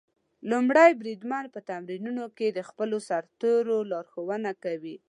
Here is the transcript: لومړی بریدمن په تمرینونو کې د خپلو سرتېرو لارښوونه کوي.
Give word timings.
لومړی 0.51 0.91
بریدمن 1.01 1.45
په 1.55 1.59
تمرینونو 1.69 2.25
کې 2.37 2.47
د 2.51 2.59
خپلو 2.69 2.97
سرتېرو 3.09 3.77
لارښوونه 3.91 4.51
کوي. 4.63 4.95